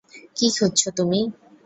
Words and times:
কী 0.37 0.47
খুঁজছ 0.55 0.81
তুমি? 0.97 1.19